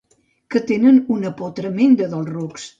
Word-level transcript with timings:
Que 0.53 0.61
tenen 0.71 0.97
una 1.17 1.33
por 1.43 1.53
tremenda 1.63 2.11
dels 2.17 2.35
rucs. 2.35 2.69